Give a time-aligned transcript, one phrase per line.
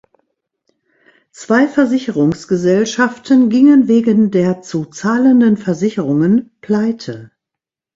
[1.31, 7.29] Zwei Versicherungsgesellschaften gingen wegen der zu zahlenden Versicherungen pleite.